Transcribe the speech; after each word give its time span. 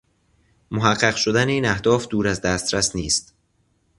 محقق 0.71 1.15
شدن 1.15 1.47
این 1.47 1.65
اهداف 1.65 2.07
دور 2.07 2.27
از 2.27 2.41
دسترس 2.41 2.95
نیست 2.95 3.33